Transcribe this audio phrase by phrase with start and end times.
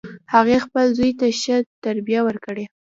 [0.33, 2.65] هغې خپل زوی ته ښه تربیه ورکړي